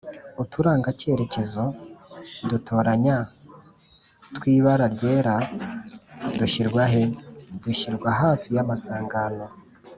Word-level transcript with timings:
uturanga 0.43 0.89
cyerekezo 0.99 1.63
dutoranya 2.49 3.17
tw’ibara 4.35 4.85
ryera 4.95 5.35
dushyirwahe?dushyirwa 6.39 8.09
hafi 8.21 8.47
y’amasangano 8.55 9.45